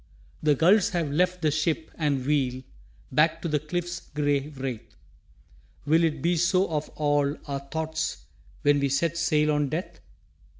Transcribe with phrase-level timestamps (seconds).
[0.41, 2.63] The gulls have left the ship and wheel
[3.11, 4.95] Back to the cliff's gray wraith.
[5.85, 8.25] Will it be so of all our thoughts
[8.63, 9.99] When we set sail on Death?